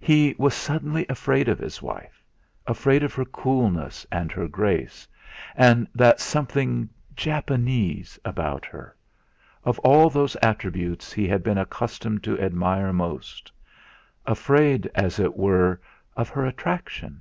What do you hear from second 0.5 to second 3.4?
suddenly afraid of his wife, afraid of her